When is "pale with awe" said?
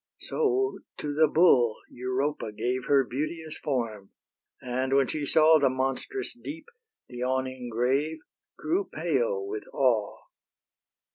8.91-10.21